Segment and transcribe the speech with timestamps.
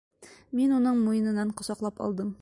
[0.59, 2.29] Мин уның муйынынан ҡосаҡлап алдым.